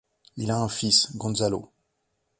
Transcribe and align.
Il 0.35 0.49
a 0.49 0.57
un 0.59 0.67
fils, 0.67 1.15
Gonzalo. 1.15 1.71